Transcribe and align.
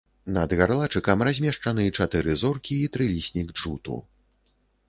Над 0.35 0.53
гарлачыкам 0.59 1.19
размешчаны 1.27 1.85
чатыры 1.97 2.31
зоркі 2.45 2.81
і 2.87 2.91
трыліснік 2.97 3.55
джуту. 3.59 4.01